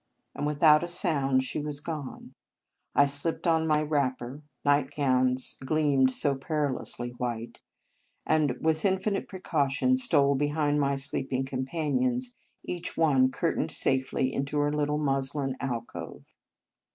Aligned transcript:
and 0.33 0.47
without 0.47 0.81
a 0.83 0.87
sound 0.87 1.43
she 1.43 1.59
was 1.59 1.79
gone. 1.79 2.33
I 2.95 3.05
slipped 3.05 3.45
on 3.45 3.67
my 3.67 3.83
wrapper, 3.83 4.41
night 4.65 4.89
gowns 4.95 5.57
gleam 5.63 6.07
so 6.07 6.33
perilously 6.35 7.11
white, 7.19 7.59
9 8.27 8.33
In 8.33 8.33
Our 8.33 8.37
Convent 8.37 8.47
Days 8.47 8.55
and 8.55 8.65
with 8.65 8.85
infinite 8.85 9.27
precaution 9.27 9.95
stole 9.97 10.33
be 10.33 10.47
hind 10.47 10.79
my 10.81 10.95
sleeping 10.95 11.45
companions, 11.45 12.33
each 12.63 12.97
one 12.97 13.29
curtained 13.29 13.69
safely 13.69 14.33
into 14.33 14.57
her 14.57 14.73
little 14.73 14.97
muslin 14.97 15.55
alcove. 15.59 16.25